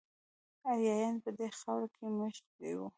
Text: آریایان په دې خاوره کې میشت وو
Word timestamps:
آریایان 0.71 1.15
په 1.23 1.29
دې 1.37 1.47
خاوره 1.59 1.87
کې 1.95 2.05
میشت 2.17 2.45
وو 2.77 2.87